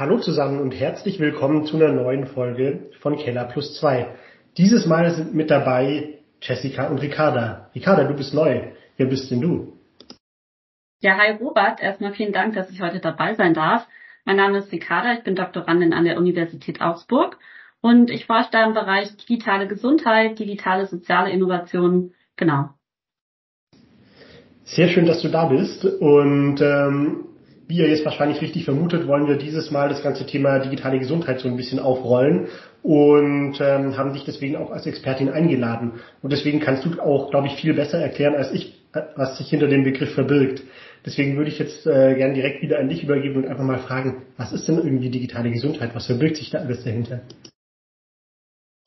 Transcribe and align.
Hallo 0.00 0.18
zusammen 0.18 0.62
und 0.62 0.70
herzlich 0.70 1.20
willkommen 1.20 1.66
zu 1.66 1.76
einer 1.76 1.92
neuen 1.92 2.26
Folge 2.26 2.88
von 3.00 3.18
Keller 3.18 3.44
Plus 3.44 3.78
2. 3.80 4.06
Dieses 4.56 4.86
Mal 4.86 5.10
sind 5.10 5.34
mit 5.34 5.50
dabei 5.50 6.20
Jessica 6.40 6.86
und 6.86 7.02
Ricarda. 7.02 7.68
Ricarda, 7.74 8.04
du 8.04 8.14
bist 8.14 8.32
neu. 8.32 8.62
Wer 8.96 9.04
bist 9.04 9.30
denn 9.30 9.42
du? 9.42 9.74
Ja, 11.00 11.18
hi 11.18 11.32
Robert. 11.32 11.82
Erstmal 11.82 12.14
vielen 12.14 12.32
Dank, 12.32 12.54
dass 12.54 12.70
ich 12.70 12.80
heute 12.80 13.00
dabei 13.00 13.34
sein 13.34 13.52
darf. 13.52 13.86
Mein 14.24 14.36
Name 14.36 14.60
ist 14.60 14.72
Ricarda, 14.72 15.12
ich 15.12 15.22
bin 15.22 15.36
Doktorandin 15.36 15.92
an 15.92 16.06
der 16.06 16.16
Universität 16.16 16.80
Augsburg 16.80 17.36
und 17.82 18.10
ich 18.10 18.24
forsche 18.24 18.48
da 18.52 18.64
im 18.64 18.72
Bereich 18.72 19.14
digitale 19.18 19.68
Gesundheit, 19.68 20.38
digitale 20.38 20.86
soziale 20.86 21.30
Innovation. 21.30 22.14
Genau. 22.36 22.70
Sehr 24.64 24.88
schön, 24.88 25.04
dass 25.04 25.20
du 25.20 25.28
da 25.28 25.44
bist. 25.44 25.84
Und 25.84 26.62
ähm, 26.62 27.26
wie 27.70 27.76
ihr 27.76 27.88
jetzt 27.88 28.04
wahrscheinlich 28.04 28.42
richtig 28.42 28.64
vermutet, 28.64 29.06
wollen 29.06 29.28
wir 29.28 29.36
dieses 29.36 29.70
Mal 29.70 29.88
das 29.88 30.02
ganze 30.02 30.26
Thema 30.26 30.58
digitale 30.58 30.98
Gesundheit 30.98 31.38
so 31.38 31.46
ein 31.46 31.56
bisschen 31.56 31.78
aufrollen 31.78 32.48
und 32.82 33.60
ähm, 33.60 33.96
haben 33.96 34.12
dich 34.12 34.24
deswegen 34.24 34.56
auch 34.56 34.72
als 34.72 34.86
Expertin 34.86 35.30
eingeladen. 35.30 35.92
Und 36.20 36.32
deswegen 36.32 36.58
kannst 36.58 36.84
du 36.84 37.00
auch, 37.00 37.30
glaube 37.30 37.46
ich, 37.46 37.54
viel 37.54 37.72
besser 37.72 37.98
erklären 37.98 38.34
als 38.34 38.52
ich, 38.52 38.74
was 39.14 39.38
sich 39.38 39.48
hinter 39.48 39.68
dem 39.68 39.84
Begriff 39.84 40.12
verbirgt. 40.14 40.64
Deswegen 41.06 41.36
würde 41.36 41.48
ich 41.48 41.60
jetzt 41.60 41.86
äh, 41.86 42.16
gerne 42.16 42.34
direkt 42.34 42.60
wieder 42.60 42.80
an 42.80 42.88
dich 42.88 43.04
übergeben 43.04 43.36
und 43.36 43.46
einfach 43.46 43.62
mal 43.62 43.78
fragen, 43.78 44.22
was 44.36 44.52
ist 44.52 44.66
denn 44.66 44.78
irgendwie 44.78 45.08
digitale 45.08 45.52
Gesundheit? 45.52 45.94
Was 45.94 46.06
verbirgt 46.06 46.38
sich 46.38 46.50
da 46.50 46.58
alles 46.58 46.82
dahinter? 46.82 47.20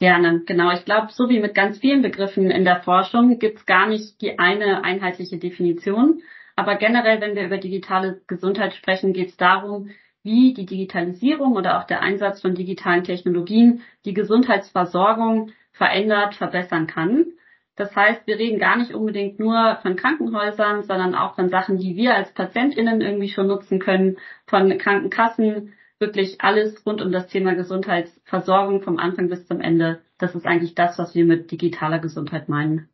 Gerne, 0.02 0.42
genau. 0.46 0.72
Ich 0.74 0.84
glaube, 0.84 1.08
so 1.12 1.30
wie 1.30 1.40
mit 1.40 1.56
ganz 1.56 1.80
vielen 1.80 2.02
Begriffen 2.02 2.52
in 2.52 2.66
der 2.66 2.82
Forschung 2.82 3.40
gibt 3.40 3.60
es 3.60 3.66
gar 3.66 3.88
nicht 3.88 4.20
die 4.22 4.38
eine 4.38 4.84
einheitliche 4.84 5.38
Definition. 5.38 6.22
Aber 6.56 6.76
generell, 6.76 7.20
wenn 7.22 7.36
wir 7.36 7.46
über 7.46 7.58
digitale 7.58 8.22
Gesundheit 8.28 8.74
sprechen, 8.74 9.14
geht 9.14 9.30
es 9.30 9.38
darum, 9.38 9.90
wie 10.24 10.54
die 10.54 10.66
Digitalisierung 10.66 11.54
oder 11.54 11.80
auch 11.80 11.86
der 11.86 12.02
Einsatz 12.02 12.42
von 12.42 12.56
digitalen 12.56 13.04
Technologien 13.04 13.82
die 14.06 14.14
Gesundheitsversorgung 14.14 15.52
verändert, 15.72 16.36
verbessern 16.36 16.88
kann. 16.88 17.34
Das 17.76 17.96
heißt, 17.96 18.28
wir 18.28 18.38
reden 18.38 18.60
gar 18.60 18.78
nicht 18.78 18.94
unbedingt 18.94 19.40
nur 19.40 19.80
von 19.82 19.96
Krankenhäusern, 19.96 20.84
sondern 20.84 21.16
auch 21.16 21.36
von 21.36 21.50
Sachen, 21.50 21.78
die 21.78 21.96
wir 21.96 22.16
als 22.16 22.32
PatientInnen 22.34 23.02
irgendwie 23.02 23.30
schon 23.30 23.48
nutzen 23.48 23.80
können, 23.80 24.18
von 24.46 24.78
Krankenkassen, 24.78 25.74
wirklich 26.00 26.42
alles 26.42 26.86
rund 26.86 27.02
um 27.02 27.12
das 27.12 27.28
Thema 27.28 27.56
Gesundheitsversorgung 27.56 28.82
vom 28.82 29.00
Anfang 29.00 29.28
bis 29.28 29.48
zum 29.48 29.60
Ende. 29.60 30.02
Das 30.20 30.36
ist 30.36 30.46
eigentlich 30.46 30.76
das, 30.76 31.00
was 31.00 31.16
wir 31.16 31.26
mit 31.26 31.52
digitaler 31.52 32.00
Gesundheit 32.00 32.48
meinen. 32.48 32.90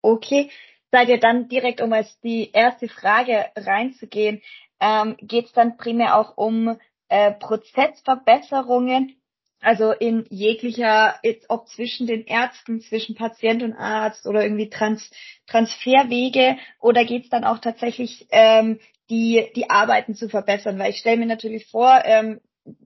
Okay. 0.00 0.50
Seid 0.92 1.08
ihr 1.08 1.18
dann 1.18 1.48
direkt, 1.48 1.80
um 1.80 1.92
als 1.94 2.20
die 2.20 2.50
erste 2.52 2.86
Frage 2.86 3.46
reinzugehen, 3.56 4.42
ähm, 4.78 5.16
geht 5.18 5.46
es 5.46 5.52
dann 5.52 5.78
primär 5.78 6.18
auch 6.18 6.36
um 6.36 6.78
äh, 7.08 7.32
Prozessverbesserungen, 7.32 9.16
also 9.62 9.92
in 9.92 10.26
jeglicher, 10.28 11.14
ob 11.48 11.68
zwischen 11.68 12.06
den 12.06 12.26
Ärzten, 12.26 12.82
zwischen 12.82 13.14
Patient 13.14 13.62
und 13.62 13.72
Arzt 13.72 14.26
oder 14.26 14.42
irgendwie 14.42 14.68
Trans 14.68 15.10
Transferwege 15.46 16.58
oder 16.78 17.04
geht 17.06 17.24
es 17.24 17.30
dann 17.30 17.44
auch 17.44 17.58
tatsächlich 17.58 18.26
ähm, 18.30 18.78
die, 19.08 19.50
die 19.56 19.70
Arbeiten 19.70 20.14
zu 20.14 20.28
verbessern? 20.28 20.78
Weil 20.78 20.90
ich 20.90 20.98
stelle 20.98 21.16
mir 21.16 21.26
natürlich 21.26 21.70
vor, 21.70 22.02
ähm, 22.04 22.40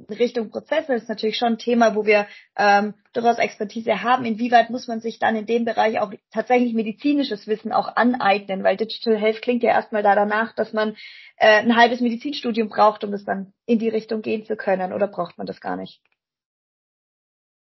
Richtung 0.09 0.51
Prozesse 0.51 0.95
ist 0.95 1.09
natürlich 1.09 1.37
schon 1.37 1.55
ein 1.55 1.59
Thema, 1.59 1.95
wo 1.95 2.07
wir 2.07 2.27
ähm, 2.57 2.95
durchaus 3.13 3.39
Expertise 3.39 4.03
haben. 4.03 4.25
Inwieweit 4.25 4.71
muss 4.71 4.89
man 4.89 5.01
sich 5.01 5.19
dann 5.19 5.37
in 5.37 5.47
dem 5.47 5.65
Bereich 5.65 6.01
auch 6.01 6.13
tatsächlich 6.33 6.73
medizinisches 6.75 7.47
Wissen 7.47 7.73
auch 7.73 7.97
aneignen? 7.97 8.65
Weil 8.65 8.77
Digital 8.77 9.19
Health 9.19 9.43
klingt 9.43 9.63
ja 9.63 9.71
erstmal 9.71 10.03
da 10.03 10.15
danach, 10.15 10.55
dass 10.55 10.73
man 10.73 10.97
äh, 11.37 11.61
ein 11.61 11.77
halbes 11.77 12.01
Medizinstudium 12.01 12.69
braucht, 12.69 13.05
um 13.05 13.11
das 13.11 13.25
dann 13.25 13.53
in 13.67 13.79
die 13.79 13.89
Richtung 13.89 14.23
gehen 14.23 14.45
zu 14.47 14.57
können. 14.57 14.93
Oder 14.93 15.09
braucht 15.09 15.37
man 15.37 15.47
das 15.47 15.61
gar 15.61 15.77
nicht? 15.77 16.01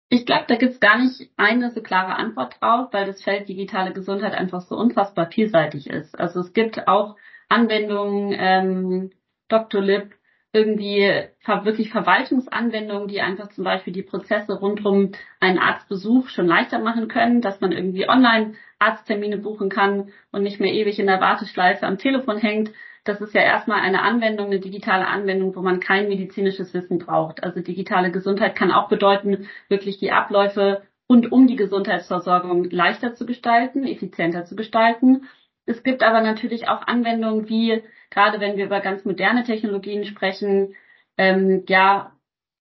Ich 0.09 0.25
glaube, 0.25 0.43
da 0.49 0.55
gibt's 0.55 0.81
gar 0.81 0.99
nicht 0.99 1.31
eine 1.37 1.71
so 1.71 1.81
klare 1.81 2.17
Antwort 2.17 2.57
drauf, 2.59 2.89
weil 2.91 3.05
das 3.05 3.23
Feld 3.23 3.47
digitale 3.47 3.93
Gesundheit 3.93 4.33
einfach 4.33 4.59
so 4.59 4.75
unfassbar 4.75 5.31
vielseitig 5.31 5.87
ist. 5.87 6.19
Also 6.19 6.41
es 6.41 6.51
gibt 6.51 6.89
auch 6.89 7.15
Anwendungen, 7.47 8.35
ähm, 8.37 9.11
Dr. 9.47 9.81
Lib, 9.81 10.13
irgendwie 10.53 11.09
wirklich 11.45 11.91
Verwaltungsanwendungen, 11.91 13.07
die 13.07 13.21
einfach 13.21 13.49
zum 13.49 13.63
Beispiel 13.63 13.93
die 13.93 14.03
Prozesse 14.03 14.59
rund 14.59 14.85
um 14.85 15.11
einen 15.39 15.59
Arztbesuch 15.59 16.29
schon 16.29 16.45
leichter 16.45 16.79
machen 16.79 17.07
können, 17.07 17.41
dass 17.41 17.61
man 17.61 17.71
irgendwie 17.71 18.09
online 18.09 18.53
Arzttermine 18.79 19.37
buchen 19.37 19.69
kann 19.69 20.11
und 20.31 20.43
nicht 20.43 20.59
mehr 20.59 20.73
ewig 20.73 20.99
in 20.99 21.07
der 21.07 21.21
Warteschleife 21.21 21.85
am 21.85 21.97
Telefon 21.97 22.37
hängt. 22.37 22.71
Das 23.03 23.21
ist 23.21 23.33
ja 23.33 23.41
erstmal 23.41 23.79
eine 23.79 24.01
Anwendung, 24.01 24.47
eine 24.47 24.59
digitale 24.59 25.07
Anwendung, 25.07 25.55
wo 25.55 25.61
man 25.61 25.79
kein 25.79 26.09
medizinisches 26.09 26.73
Wissen 26.73 26.99
braucht. 26.99 27.43
Also 27.43 27.61
digitale 27.61 28.11
Gesundheit 28.11 28.55
kann 28.55 28.71
auch 28.71 28.89
bedeuten, 28.89 29.47
wirklich 29.69 29.99
die 29.99 30.11
Abläufe 30.11 30.83
und 31.07 31.31
um 31.31 31.47
die 31.47 31.55
Gesundheitsversorgung 31.55 32.65
leichter 32.65 33.15
zu 33.15 33.25
gestalten, 33.25 33.85
effizienter 33.85 34.45
zu 34.45 34.55
gestalten 34.55 35.27
es 35.65 35.83
gibt 35.83 36.03
aber 36.03 36.21
natürlich 36.21 36.67
auch 36.67 36.87
Anwendungen 36.87 37.47
wie, 37.47 37.83
gerade 38.11 38.39
wenn 38.39 38.57
wir 38.57 38.65
über 38.65 38.81
ganz 38.81 39.03
moderne 39.05 39.43
Technologien 39.43 40.05
sprechen, 40.05 40.75
ähm, 41.17 41.63
ja, 41.67 42.11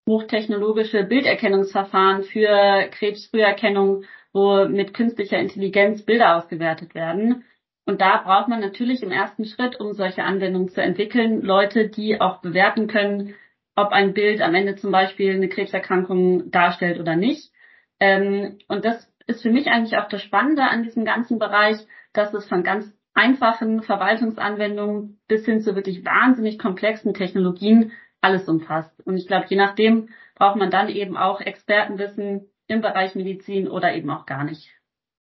hochtechnologische 0.08 1.04
Bilderkennungsverfahren 1.04 2.24
für 2.24 2.88
Krebsfrüherkennung, 2.90 4.04
wo 4.32 4.66
mit 4.66 4.94
künstlicher 4.94 5.38
Intelligenz 5.38 6.02
Bilder 6.02 6.36
ausgewertet 6.36 6.94
werden. 6.94 7.44
Und 7.84 8.00
da 8.00 8.18
braucht 8.18 8.48
man 8.48 8.60
natürlich 8.60 9.02
im 9.02 9.10
ersten 9.10 9.44
Schritt, 9.44 9.78
um 9.78 9.92
solche 9.92 10.22
Anwendungen 10.22 10.68
zu 10.68 10.80
entwickeln, 10.80 11.42
Leute, 11.42 11.88
die 11.88 12.20
auch 12.20 12.40
bewerten 12.40 12.86
können, 12.86 13.34
ob 13.74 13.92
ein 13.92 14.14
Bild 14.14 14.40
am 14.42 14.54
Ende 14.54 14.76
zum 14.76 14.92
Beispiel 14.92 15.34
eine 15.34 15.48
Krebserkrankung 15.48 16.50
darstellt 16.50 17.00
oder 17.00 17.16
nicht. 17.16 17.52
Ähm, 17.98 18.58
und 18.68 18.84
das 18.84 19.12
ist 19.26 19.42
für 19.42 19.50
mich 19.50 19.68
eigentlich 19.68 19.96
auch 19.96 20.08
das 20.08 20.22
Spannende 20.22 20.62
an 20.62 20.82
diesem 20.82 21.04
ganzen 21.04 21.38
Bereich, 21.38 21.78
dass 22.12 22.34
es 22.34 22.48
von 22.48 22.62
ganz 22.62 22.92
einfachen 23.14 23.82
Verwaltungsanwendungen 23.82 25.20
bis 25.28 25.44
hin 25.44 25.60
zu 25.60 25.74
wirklich 25.74 26.04
wahnsinnig 26.04 26.58
komplexen 26.58 27.14
Technologien 27.14 27.92
alles 28.20 28.48
umfasst. 28.48 29.00
Und 29.06 29.16
ich 29.16 29.26
glaube, 29.26 29.46
je 29.48 29.56
nachdem 29.56 30.10
braucht 30.34 30.56
man 30.56 30.70
dann 30.70 30.88
eben 30.88 31.16
auch 31.16 31.40
Expertenwissen 31.40 32.50
im 32.66 32.80
Bereich 32.80 33.14
Medizin 33.14 33.68
oder 33.68 33.94
eben 33.94 34.10
auch 34.10 34.26
gar 34.26 34.44
nicht. 34.44 34.70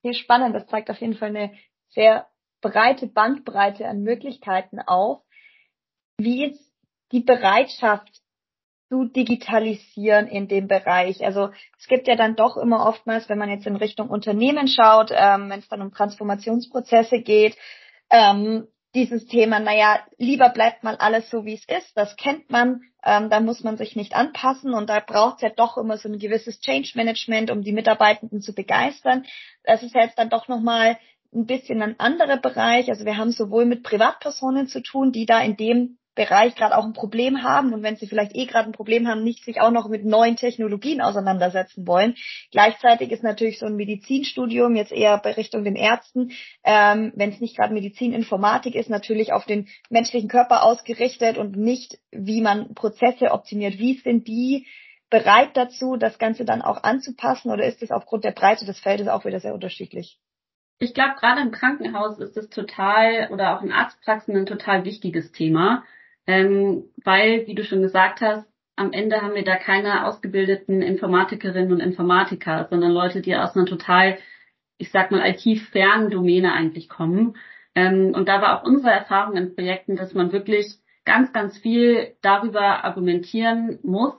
Sehr 0.03 0.15
spannend. 0.15 0.55
Das 0.55 0.67
zeigt 0.67 0.91
auf 0.91 1.01
jeden 1.01 1.15
Fall 1.15 1.31
eine 1.31 1.53
sehr 1.89 2.29
breite 2.61 3.07
Bandbreite 3.07 3.87
an 3.87 4.03
Möglichkeiten 4.03 4.81
auf. 4.81 5.23
Wie 6.19 6.45
ist 6.45 6.73
die 7.13 7.21
Bereitschaft 7.21 8.18
zu 8.89 9.05
digitalisieren 9.05 10.27
in 10.27 10.49
dem 10.49 10.69
Bereich? 10.69 11.25
Also 11.25 11.51
es 11.79 11.87
gibt 11.87 12.09
ja 12.09 12.17
dann 12.17 12.37
doch 12.37 12.57
immer 12.57 12.87
oftmals, 12.87 13.29
wenn 13.29 13.39
man 13.39 13.51
jetzt 13.51 13.67
in 13.67 13.77
Richtung 13.77 14.09
Unternehmen 14.09 14.69
schaut, 14.69 15.11
ähm, 15.13 15.51
wenn 15.51 15.61
es 15.61 15.69
dann 15.69 15.83
um 15.83 15.93
Transformationsprozesse 15.93 17.21
geht, 17.21 17.57
ähm, 18.11 18.67
dieses 18.95 19.27
Thema, 19.27 19.61
naja, 19.61 20.01
lieber 20.17 20.49
bleibt 20.49 20.83
mal 20.83 20.97
alles 20.97 21.29
so, 21.31 21.45
wie 21.45 21.55
es 21.55 21.65
ist, 21.67 21.97
das 21.97 22.17
kennt 22.17 22.51
man, 22.51 22.81
ähm, 23.05 23.29
da 23.29 23.41
muss 23.41 23.63
man 23.63 23.77
sich 23.77 23.97
nicht 23.97 24.15
anpassen 24.15 24.73
und 24.73 24.89
da 24.89 25.01
braucht 25.01 25.37
es 25.37 25.43
ja 25.43 25.51
doch 25.51 25.77
immer 25.77 25.99
so 25.99 26.09
ein 26.09 26.19
gewisses 26.19 26.61
Change 26.61 26.93
Management, 26.95 27.51
um 27.51 27.63
die 27.63 27.73
Mitarbeitenden 27.73 28.41
zu 28.41 28.55
begeistern. 28.55 29.27
Das 29.65 29.83
ist 29.83 29.95
ja 29.95 30.03
jetzt 30.03 30.19
dann 30.19 30.31
doch 30.31 30.49
nochmal 30.49 30.99
ein 31.35 31.47
bisschen 31.47 31.83
ein 31.83 32.01
anderer 32.01 32.39
Bereich. 32.39 32.89
Also 32.89 33.05
wir 33.05 33.19
haben 33.19 33.31
sowohl 33.31 33.67
mit 33.67 33.83
Privatpersonen 33.83 34.67
zu 34.67 34.83
tun, 34.83 35.13
die 35.13 35.27
da 35.27 35.41
in 35.43 35.57
dem 35.57 35.99
Bereich 36.19 36.57
gerade 36.57 36.77
auch 36.77 36.85
ein 36.85 36.95
Problem 36.95 37.45
haben 37.45 37.73
und 37.73 37.85
wenn 37.85 37.95
sie 37.95 38.09
vielleicht 38.09 38.35
eh 38.35 38.47
gerade 38.47 38.69
ein 38.69 38.73
Problem 38.73 39.07
haben, 39.07 39.23
nicht 39.23 39.45
sich 39.45 39.61
auch 39.61 39.71
noch 39.71 39.89
mit 39.89 40.05
neuen 40.05 40.35
Technologien 40.35 41.01
auseinandersetzen 41.01 41.87
wollen. 41.87 42.17
Gleichzeitig 42.51 43.13
ist 43.13 43.23
natürlich 43.23 43.61
so 43.61 43.67
ein 43.67 43.77
Medizinstudium 43.77 44.75
jetzt 44.75 44.91
eher 44.91 45.17
bei 45.19 45.31
Richtung 45.31 45.63
den 45.63 45.77
Ärzten, 45.77 46.33
ähm, 46.65 47.13
wenn 47.15 47.31
es 47.31 47.41
nicht 47.41 47.57
gerade 47.57 47.73
Medizininformatik 47.73 48.75
ist, 48.75 48.91
natürlich 48.91 49.33
auf 49.33 49.47
den 49.47 49.69
menschlichen 49.91 50.29
Körper 50.29 50.65
ausgerichtet 50.65 51.39
und 51.39 51.57
nicht, 51.57 51.99
wie 52.11 52.43
man 52.43 52.75
Prozesse 52.75 53.31
optimiert. 53.31 53.79
Wie 53.79 53.95
sind 53.95 54.27
die 54.27 54.67
bereit 55.11 55.57
dazu, 55.57 55.97
das 55.97 56.19
Ganze 56.19 56.45
dann 56.45 56.63
auch 56.63 56.83
anzupassen 56.83 57.53
oder 57.53 57.65
ist 57.65 57.81
es 57.81 57.93
aufgrund 57.93 58.25
der 58.25 58.33
Breite 58.33 58.65
des 58.65 58.81
Feldes 58.81 59.07
auch 59.07 59.25
wieder 59.25 59.39
sehr 59.39 59.55
unterschiedlich? 59.55 60.19
Ich 60.81 60.95
glaube, 60.95 61.15
gerade 61.21 61.43
im 61.43 61.53
Krankenhaus 61.53 62.19
ist 62.19 62.37
es 62.37 62.49
total 62.51 63.29
oder 63.33 63.57
auch 63.57 63.63
in 63.63 63.71
Arztpraxen 63.71 64.37
ein 64.37 64.47
total 64.47 64.85
wichtiges 64.85 65.31
Thema, 65.31 65.85
ähm, 66.29 66.85
weil, 67.03 67.47
wie 67.47 67.55
du 67.55 67.65
schon 67.65 67.81
gesagt 67.81 68.21
hast, 68.21 68.47
am 68.77 68.93
Ende 68.93 69.23
haben 69.23 69.35
wir 69.35 69.45
da 69.45 69.57
keine 69.57 70.07
ausgebildeten 70.07 70.83
Informatikerinnen 70.83 71.73
und 71.73 71.81
Informatiker, 71.81 72.69
sondern 72.71 72.93
Leute, 72.93 73.23
die 73.23 73.35
aus 73.35 73.57
einer 73.57 73.65
total, 73.65 74.19
ich 74.77 74.91
sag 74.91 75.11
mal, 75.11 75.27
IT-fernen 75.27 76.11
Domäne 76.11 76.53
eigentlich 76.53 76.91
kommen. 76.91 77.37
Ähm, 77.75 78.13
und 78.15 78.29
da 78.29 78.43
war 78.43 78.61
auch 78.61 78.65
unsere 78.65 78.93
Erfahrung 78.93 79.37
in 79.37 79.55
Projekten, 79.55 79.97
dass 79.97 80.13
man 80.13 80.31
wirklich 80.31 80.67
ganz, 81.07 81.33
ganz 81.33 81.57
viel 81.57 82.15
darüber 82.21 82.85
argumentieren 82.85 83.79
muss, 83.83 84.13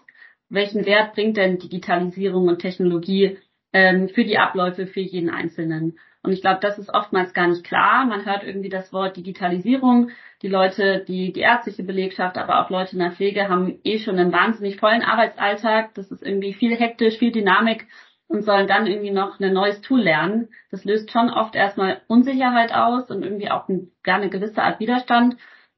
welchen 0.49 0.87
Wert 0.87 1.13
bringt 1.13 1.37
denn 1.37 1.59
Digitalisierung 1.59 2.47
und 2.47 2.57
Technologie 2.59 3.37
ähm, 3.71 4.09
für 4.09 4.23
die 4.23 4.39
Abläufe 4.39 4.87
für 4.87 4.99
jeden 4.99 5.29
Einzelnen. 5.29 5.99
Und 6.21 6.33
ich 6.33 6.41
glaube, 6.41 6.59
das 6.61 6.77
ist 6.77 6.93
oftmals 6.93 7.33
gar 7.33 7.47
nicht 7.47 7.63
klar. 7.63 8.05
Man 8.05 8.25
hört 8.25 8.43
irgendwie 8.43 8.69
das 8.69 8.91
Wort 8.91 9.15
Digitalisierung. 9.15 10.09
Die 10.41 10.49
Leute, 10.49 11.03
die, 11.07 11.31
die 11.31 11.39
ärztliche 11.39 11.83
Belegschaft, 11.83 12.37
aber 12.37 12.59
auch 12.59 12.69
Leute 12.69 12.93
in 12.93 12.99
der 12.99 13.11
Pflege 13.11 13.47
haben 13.47 13.79
eh 13.83 13.99
schon 13.99 14.19
einen 14.19 14.33
wahnsinnig 14.33 14.77
vollen 14.77 15.01
Arbeitsalltag. 15.01 15.93
Das 15.93 16.11
ist 16.11 16.21
irgendwie 16.21 16.53
viel 16.53 16.75
hektisch, 16.75 17.17
viel 17.17 17.31
Dynamik 17.31 17.87
und 18.27 18.43
sollen 18.43 18.67
dann 18.67 18.85
irgendwie 18.85 19.11
noch 19.11 19.39
ein 19.39 19.53
neues 19.53 19.81
Tool 19.81 20.01
lernen. 20.01 20.49
Das 20.71 20.85
löst 20.85 21.11
schon 21.11 21.29
oft 21.29 21.55
erstmal 21.55 22.01
Unsicherheit 22.07 22.73
aus 22.73 23.09
und 23.09 23.23
irgendwie 23.23 23.49
auch 23.49 23.67
gar 24.03 24.17
eine 24.17 24.29
gewisse 24.29 24.61
Art 24.61 24.79
Widerstand. 24.79 25.35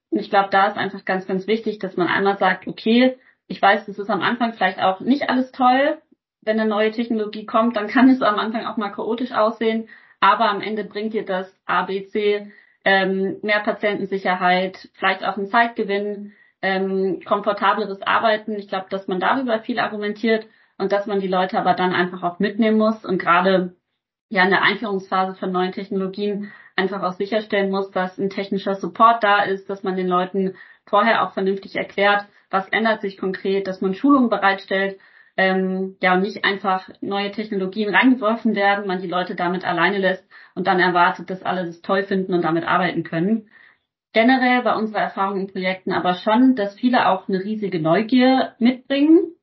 Und 0.09 0.19
ich 0.19 0.29
glaube, 0.29 0.49
da 0.51 0.67
ist 0.67 0.77
einfach 0.77 1.05
ganz, 1.05 1.25
ganz 1.25 1.47
wichtig, 1.47 1.79
dass 1.79 1.95
man 1.95 2.07
einmal 2.07 2.37
sagt, 2.37 2.67
okay, 2.67 3.17
ich 3.47 3.61
weiß, 3.61 3.85
das 3.85 3.97
ist 3.97 4.09
am 4.09 4.21
Anfang 4.21 4.53
vielleicht 4.53 4.79
auch 4.79 4.99
nicht 4.99 5.29
alles 5.29 5.51
toll. 5.51 5.97
Wenn 6.41 6.59
eine 6.59 6.69
neue 6.69 6.91
Technologie 6.91 7.45
kommt, 7.45 7.75
dann 7.77 7.87
kann 7.87 8.09
es 8.09 8.21
am 8.21 8.37
Anfang 8.37 8.65
auch 8.65 8.77
mal 8.77 8.89
chaotisch 8.89 9.31
aussehen. 9.31 9.87
Aber 10.21 10.49
am 10.49 10.61
Ende 10.61 10.85
bringt 10.85 11.13
dir 11.13 11.25
das 11.25 11.53
ABC 11.65 12.51
ähm, 12.85 13.37
mehr 13.41 13.59
Patientensicherheit, 13.59 14.89
vielleicht 14.93 15.25
auch 15.25 15.35
einen 15.35 15.47
Zeitgewinn, 15.47 16.33
ähm, 16.61 17.21
komfortableres 17.25 18.01
Arbeiten. 18.03 18.55
Ich 18.55 18.67
glaube, 18.67 18.85
dass 18.89 19.07
man 19.07 19.19
darüber 19.19 19.59
viel 19.59 19.79
argumentiert 19.79 20.47
und 20.77 20.91
dass 20.91 21.07
man 21.07 21.19
die 21.19 21.27
Leute 21.27 21.59
aber 21.59 21.73
dann 21.73 21.93
einfach 21.93 22.23
auch 22.23 22.39
mitnehmen 22.39 22.77
muss 22.77 23.03
und 23.03 23.17
gerade 23.17 23.75
ja 24.29 24.43
in 24.43 24.51
der 24.51 24.63
Einführungsphase 24.63 25.35
von 25.35 25.51
neuen 25.51 25.73
Technologien 25.73 26.51
einfach 26.75 27.03
auch 27.03 27.13
sicherstellen 27.13 27.71
muss, 27.71 27.91
dass 27.91 28.17
ein 28.17 28.29
technischer 28.29 28.75
Support 28.75 29.23
da 29.23 29.43
ist, 29.43 29.69
dass 29.69 29.83
man 29.83 29.95
den 29.95 30.07
Leuten 30.07 30.55
vorher 30.85 31.23
auch 31.23 31.33
vernünftig 31.33 31.75
erklärt, 31.75 32.25
was 32.49 32.67
ändert 32.69 33.01
sich 33.01 33.17
konkret, 33.17 33.67
dass 33.67 33.81
man 33.81 33.93
Schulungen 33.93 34.29
bereitstellt, 34.29 34.99
ähm, 35.37 35.97
ja 36.01 36.13
und 36.13 36.21
nicht 36.21 36.43
einfach 36.45 36.89
neue 37.01 37.31
Technologien 37.31 37.93
reingeworfen 37.93 38.55
werden, 38.55 38.87
man 38.87 39.01
die 39.01 39.07
Leute 39.07 39.35
damit 39.35 39.65
alleine 39.65 39.97
lässt 39.97 40.27
und 40.55 40.67
dann 40.67 40.79
erwartet, 40.79 41.29
dass 41.29 41.43
alle 41.43 41.65
das 41.65 41.81
toll 41.81 42.03
finden 42.03 42.33
und 42.33 42.43
damit 42.43 42.65
arbeiten 42.65 43.03
können. 43.03 43.49
Generell 44.13 44.61
bei 44.63 44.75
unserer 44.75 45.01
Erfahrung 45.01 45.39
in 45.39 45.47
Projekten 45.47 45.93
aber 45.93 46.15
schon, 46.15 46.55
dass 46.55 46.75
viele 46.75 47.07
auch 47.07 47.29
eine 47.29 47.39
riesige 47.39 47.79
Neugier 47.79 48.55
mitbringen 48.59 49.35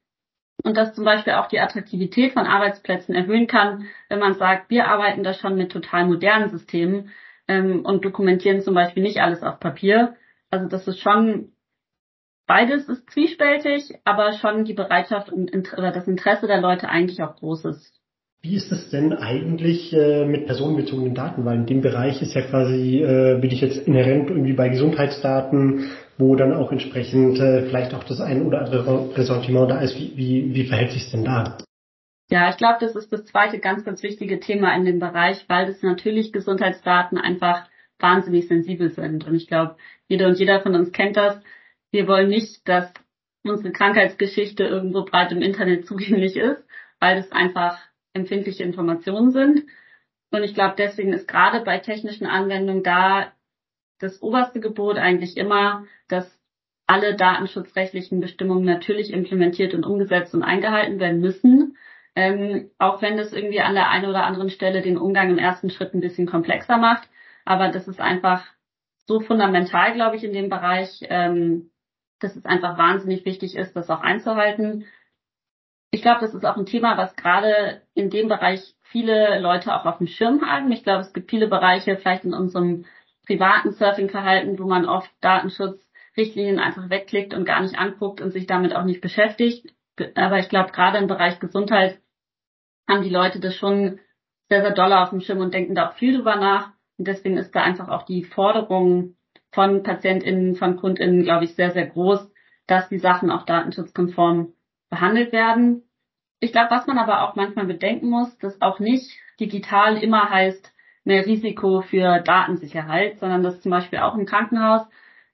und 0.62 0.76
dass 0.76 0.94
zum 0.94 1.04
Beispiel 1.04 1.34
auch 1.34 1.48
die 1.48 1.60
Attraktivität 1.60 2.32
von 2.32 2.46
Arbeitsplätzen 2.46 3.14
erhöhen 3.14 3.46
kann, 3.46 3.86
wenn 4.08 4.18
man 4.18 4.34
sagt, 4.34 4.70
wir 4.70 4.88
arbeiten 4.88 5.22
da 5.22 5.32
schon 5.32 5.56
mit 5.56 5.72
total 5.72 6.06
modernen 6.06 6.50
Systemen 6.50 7.10
ähm, 7.46 7.84
und 7.84 8.04
dokumentieren 8.04 8.60
zum 8.60 8.74
Beispiel 8.74 9.02
nicht 9.02 9.20
alles 9.20 9.42
auf 9.42 9.58
Papier. 9.58 10.16
Also 10.50 10.68
das 10.68 10.86
ist 10.86 11.00
schon 11.00 11.52
beides 12.48 12.88
ist 12.88 13.08
zwiespältig, 13.10 13.94
aber 14.04 14.32
schon 14.32 14.64
die 14.64 14.74
Bereitschaft 14.74 15.30
und 15.30 15.52
oder 15.74 15.92
das 15.92 16.08
Interesse 16.08 16.48
der 16.48 16.60
Leute 16.60 16.88
eigentlich 16.88 17.22
auch 17.22 17.36
groß 17.36 17.66
ist. 17.66 17.94
Wie 18.40 18.54
ist 18.54 18.70
es 18.70 18.90
denn 18.90 19.12
eigentlich 19.12 19.92
äh, 19.92 20.24
mit 20.24 20.46
personenbezogenen 20.46 21.14
Daten? 21.14 21.44
Weil 21.44 21.56
in 21.56 21.66
dem 21.66 21.80
Bereich 21.80 22.22
ist 22.22 22.34
ja 22.34 22.42
quasi, 22.42 23.02
äh, 23.02 23.38
bin 23.40 23.50
ich 23.50 23.60
jetzt 23.60 23.86
inhärent 23.86 24.30
irgendwie 24.30 24.52
bei 24.52 24.68
Gesundheitsdaten, 24.68 25.90
wo 26.18 26.36
dann 26.36 26.54
auch 26.54 26.70
entsprechend 26.70 27.38
äh, 27.40 27.66
vielleicht 27.66 27.94
auch 27.94 28.04
das 28.04 28.20
ein 28.20 28.46
oder 28.46 28.60
andere 28.60 29.16
Ressentiment 29.16 29.70
da 29.70 29.80
ist. 29.80 29.96
Wie, 29.96 30.12
wie, 30.16 30.54
wie 30.54 30.66
verhält 30.66 30.92
sich 30.92 31.10
denn 31.10 31.24
da? 31.24 31.58
Ja, 32.30 32.50
ich 32.50 32.56
glaube, 32.58 32.78
das 32.80 32.94
ist 32.94 33.12
das 33.12 33.24
zweite 33.24 33.58
ganz, 33.58 33.84
ganz 33.84 34.02
wichtige 34.02 34.38
Thema 34.38 34.74
in 34.76 34.84
dem 34.84 35.00
Bereich, 35.00 35.44
weil 35.48 35.66
das 35.66 35.82
natürlich 35.82 36.32
Gesundheitsdaten 36.32 37.18
einfach 37.18 37.66
wahnsinnig 37.98 38.46
sensibel 38.46 38.90
sind. 38.90 39.26
Und 39.26 39.34
ich 39.34 39.48
glaube, 39.48 39.76
jeder 40.06 40.28
und 40.28 40.38
jeder 40.38 40.60
von 40.60 40.74
uns 40.76 40.92
kennt 40.92 41.16
das. 41.16 41.40
Wir 41.90 42.06
wollen 42.06 42.28
nicht, 42.28 42.68
dass 42.68 42.92
unsere 43.44 43.72
Krankheitsgeschichte 43.72 44.64
irgendwo 44.64 45.04
breit 45.04 45.32
im 45.32 45.42
Internet 45.42 45.86
zugänglich 45.86 46.36
ist, 46.36 46.62
weil 47.00 47.18
es 47.18 47.32
einfach 47.32 47.78
empfindliche 48.12 48.64
Informationen 48.64 49.30
sind. 49.30 49.64
Und 50.30 50.42
ich 50.42 50.54
glaube, 50.54 50.74
deswegen 50.76 51.12
ist 51.12 51.28
gerade 51.28 51.60
bei 51.64 51.78
technischen 51.78 52.26
Anwendungen 52.26 52.82
da 52.82 53.32
das 53.98 54.22
oberste 54.22 54.60
Gebot 54.60 54.98
eigentlich 54.98 55.36
immer, 55.36 55.86
dass 56.08 56.38
alle 56.86 57.16
datenschutzrechtlichen 57.16 58.20
Bestimmungen 58.20 58.64
natürlich 58.64 59.12
implementiert 59.12 59.74
und 59.74 59.84
umgesetzt 59.84 60.34
und 60.34 60.42
eingehalten 60.42 61.00
werden 61.00 61.20
müssen. 61.20 61.76
Ähm, 62.14 62.70
auch 62.78 63.02
wenn 63.02 63.16
das 63.16 63.32
irgendwie 63.32 63.60
an 63.60 63.74
der 63.74 63.90
einen 63.90 64.08
oder 64.08 64.24
anderen 64.24 64.50
Stelle 64.50 64.82
den 64.82 64.98
Umgang 64.98 65.30
im 65.30 65.38
ersten 65.38 65.70
Schritt 65.70 65.94
ein 65.94 66.00
bisschen 66.00 66.26
komplexer 66.26 66.78
macht. 66.78 67.08
Aber 67.44 67.68
das 67.68 67.88
ist 67.88 68.00
einfach 68.00 68.44
so 69.06 69.20
fundamental, 69.20 69.94
glaube 69.94 70.16
ich, 70.16 70.24
in 70.24 70.32
dem 70.32 70.48
Bereich, 70.48 71.00
ähm, 71.02 71.70
dass 72.20 72.36
es 72.36 72.44
einfach 72.44 72.78
wahnsinnig 72.78 73.24
wichtig 73.24 73.56
ist, 73.56 73.74
das 73.76 73.90
auch 73.90 74.00
einzuhalten. 74.00 74.86
Ich 75.90 76.02
glaube, 76.02 76.20
das 76.20 76.34
ist 76.34 76.44
auch 76.44 76.56
ein 76.56 76.66
Thema, 76.66 76.96
was 76.98 77.16
gerade 77.16 77.82
in 77.94 78.10
dem 78.10 78.28
Bereich 78.28 78.74
viele 78.82 79.38
Leute 79.40 79.74
auch 79.74 79.86
auf 79.86 79.98
dem 79.98 80.06
Schirm 80.06 80.42
haben. 80.42 80.70
Ich 80.72 80.82
glaube, 80.82 81.00
es 81.00 81.12
gibt 81.12 81.30
viele 81.30 81.48
Bereiche, 81.48 81.96
vielleicht 81.96 82.24
in 82.24 82.34
unserem 82.34 82.84
privaten 83.26 83.72
Surfing-Verhalten, 83.72 84.58
wo 84.58 84.66
man 84.66 84.86
oft 84.86 85.10
Datenschutzrichtlinien 85.20 86.58
einfach 86.58 86.90
wegklickt 86.90 87.34
und 87.34 87.44
gar 87.44 87.62
nicht 87.62 87.78
anguckt 87.78 88.20
und 88.20 88.30
sich 88.30 88.46
damit 88.46 88.74
auch 88.74 88.84
nicht 88.84 89.00
beschäftigt. 89.00 89.74
Aber 90.14 90.38
ich 90.38 90.48
glaube, 90.48 90.72
gerade 90.72 90.98
im 90.98 91.06
Bereich 91.06 91.38
Gesundheit 91.40 92.00
haben 92.88 93.02
die 93.02 93.10
Leute 93.10 93.40
das 93.40 93.54
schon 93.54 94.00
sehr, 94.48 94.62
sehr 94.62 94.72
doll 94.72 94.92
auf 94.92 95.10
dem 95.10 95.20
Schirm 95.20 95.40
und 95.40 95.52
denken 95.52 95.74
da 95.74 95.88
auch 95.88 95.94
viel 95.94 96.16
drüber 96.16 96.36
nach. 96.36 96.72
Und 96.96 97.06
deswegen 97.06 97.36
ist 97.36 97.54
da 97.54 97.62
einfach 97.62 97.88
auch 97.88 98.04
die 98.04 98.24
Forderung 98.24 99.14
von 99.50 99.82
PatientInnen, 99.82 100.56
von 100.56 100.76
KundInnen, 100.76 101.22
glaube 101.22 101.44
ich, 101.44 101.54
sehr, 101.54 101.70
sehr 101.70 101.86
groß, 101.86 102.30
dass 102.66 102.88
die 102.88 102.98
Sachen 102.98 103.30
auch 103.30 103.44
datenschutzkonform 103.44 104.52
behandelt 104.90 105.32
werden. 105.32 105.82
Ich 106.40 106.52
glaube, 106.52 106.70
was 106.70 106.86
man 106.86 106.98
aber 106.98 107.22
auch 107.22 107.34
manchmal 107.34 107.66
bedenken 107.66 108.08
muss, 108.08 108.36
dass 108.38 108.60
auch 108.60 108.78
nicht 108.78 109.10
digital 109.40 109.96
immer 109.96 110.30
heißt 110.30 110.72
mehr 111.04 111.26
Risiko 111.26 111.80
für 111.80 112.20
Datensicherheit, 112.20 113.18
sondern 113.18 113.42
dass 113.42 113.60
zum 113.60 113.70
Beispiel 113.70 113.98
auch 114.00 114.14
im 114.14 114.26
Krankenhaus, 114.26 114.82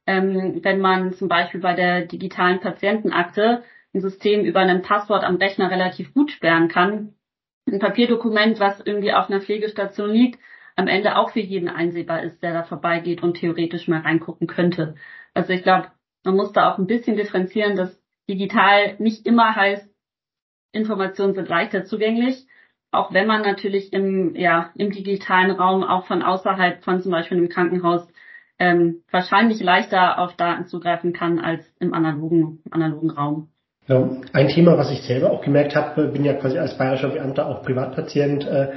ähm, 0.07 0.61
wenn 0.63 0.81
man 0.81 1.13
zum 1.13 1.29
Beispiel 1.29 1.61
bei 1.61 1.75
der 1.75 2.07
digitalen 2.07 2.61
Patientenakte 2.61 3.65
ein 3.93 4.01
System 4.01 4.45
über 4.45 4.61
ein 4.61 4.83
Passwort 4.83 5.25
am 5.25 5.37
Rechner 5.37 5.71
relativ 5.71 6.15
gut 6.15 6.31
sperren 6.31 6.69
kann, 6.69 7.15
ein 7.67 7.79
Papierdokument, 7.79 8.61
was 8.61 8.81
irgendwie 8.81 9.13
auf 9.13 9.29
einer 9.29 9.41
Pflegestation 9.41 10.11
liegt, 10.11 10.39
am 10.77 10.89
Ende 10.89 11.17
auch 11.17 11.31
für 11.31 11.41
jeden 11.41 11.69
einsehbar 11.69 12.23
ist, 12.23 12.43
der 12.43 12.53
da 12.53 12.63
vorbeigeht 12.65 13.23
und 13.23 13.35
theoretisch 13.35 13.89
mal 13.89 14.01
reingucken 14.01 14.47
könnte. 14.47 14.95
Also 15.33 15.53
ich 15.53 15.63
glaube, 15.63 15.89
man 16.25 16.37
muss 16.37 16.53
da 16.53 16.73
auch 16.73 16.79
ein 16.79 16.87
bisschen 16.87 17.17
differenzieren, 17.17 17.77
dass 17.77 18.01
digital 18.29 18.97
nicht 18.99 19.27
immer 19.27 19.55
heißt, 19.55 19.89
Informationen 20.73 21.35
sind 21.35 21.49
leichter 21.49 21.85
zugänglich, 21.85 22.47
auch 22.91 23.13
wenn 23.13 23.27
man 23.27 23.43
natürlich 23.43 23.93
im, 23.93 24.35
ja, 24.35 24.71
im 24.77 24.91
digitalen 24.91 25.51
Raum 25.51 25.85
auch 25.85 26.07
von 26.07 26.23
außerhalb 26.23 26.83
von 26.83 27.01
zum 27.01 27.13
Beispiel 27.13 27.39
einem 27.39 27.49
Krankenhaus 27.49 28.09
ähm, 28.59 29.03
wahrscheinlich 29.11 29.61
leichter 29.61 30.19
auf 30.19 30.37
Daten 30.37 30.67
zugreifen 30.67 31.13
kann 31.13 31.39
als 31.39 31.65
im 31.81 31.93
analogen, 31.93 32.63
analogen 32.71 33.11
Raum. 33.11 33.49
Ja, 33.87 34.09
ein 34.33 34.49
Thema, 34.49 34.79
was 34.79 34.91
ich 34.91 35.03
selber 35.03 35.31
auch 35.31 35.43
gemerkt 35.43 35.77
habe, 35.77 36.09
bin 36.09 36.25
ja 36.25 36.35
quasi 36.35 36.59
als 36.59 36.79
bayerischer 36.79 37.11
Beamter 37.11 37.47
auch 37.47 37.63
Privatpatient, 37.63 38.47
äh, 38.47 38.73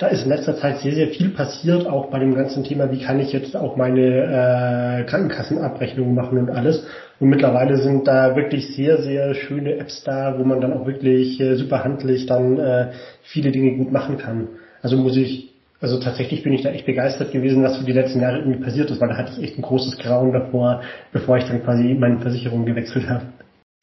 da 0.00 0.06
ist 0.06 0.22
in 0.22 0.30
letzter 0.30 0.56
Zeit 0.56 0.78
sehr, 0.78 0.94
sehr 0.94 1.08
viel 1.08 1.28
passiert, 1.28 1.86
auch 1.86 2.06
bei 2.10 2.18
dem 2.18 2.34
ganzen 2.34 2.64
Thema, 2.64 2.90
wie 2.90 3.02
kann 3.02 3.20
ich 3.20 3.34
jetzt 3.34 3.54
auch 3.54 3.76
meine 3.76 4.00
äh, 4.00 5.04
Krankenkassenabrechnungen 5.04 6.14
machen 6.14 6.38
und 6.38 6.48
alles. 6.48 6.86
Und 7.20 7.28
mittlerweile 7.28 7.76
sind 7.76 8.08
da 8.08 8.34
wirklich 8.34 8.74
sehr, 8.74 9.02
sehr 9.02 9.34
schöne 9.34 9.76
Apps 9.76 10.02
da, 10.02 10.38
wo 10.38 10.44
man 10.44 10.62
dann 10.62 10.72
auch 10.72 10.86
wirklich 10.86 11.38
äh, 11.38 11.54
super 11.56 11.84
handlich 11.84 12.24
dann 12.24 12.58
äh, 12.58 12.92
viele 13.24 13.52
Dinge 13.52 13.76
gut 13.76 13.92
machen 13.92 14.16
kann. 14.16 14.48
Also 14.80 14.96
muss 14.96 15.18
ich, 15.18 15.52
also 15.82 16.00
tatsächlich 16.00 16.42
bin 16.42 16.54
ich 16.54 16.62
da 16.62 16.70
echt 16.70 16.86
begeistert 16.86 17.30
gewesen, 17.30 17.62
was 17.62 17.76
für 17.76 17.84
die 17.84 17.92
letzten 17.92 18.22
Jahre 18.22 18.38
irgendwie 18.38 18.64
passiert 18.64 18.90
ist, 18.90 19.02
weil 19.02 19.10
da 19.10 19.18
hatte 19.18 19.32
ich 19.36 19.44
echt 19.44 19.58
ein 19.58 19.62
großes 19.62 19.98
Grauen 19.98 20.32
davor, 20.32 20.80
bevor 21.12 21.36
ich 21.36 21.44
dann 21.44 21.62
quasi 21.62 21.92
meine 21.92 22.20
Versicherung 22.20 22.64
gewechselt 22.64 23.06
habe. 23.06 23.26